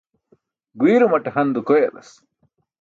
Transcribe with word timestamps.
Guirumaṭe 0.79 1.29
han 1.35 1.47
dukoyalas. 1.55 2.11